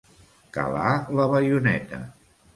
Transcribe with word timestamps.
Calar 0.57 0.95
la 1.21 1.29
baioneta. 1.35 2.03